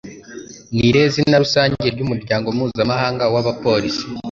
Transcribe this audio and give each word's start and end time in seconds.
Ni 0.73 0.83
irihe 0.89 1.07
zina 1.15 1.35
rusange 1.43 1.85
ry’umuryango 1.95 2.47
mpuzamahanga 2.55 3.23
wa 3.33 3.41
polisi? 3.63 4.03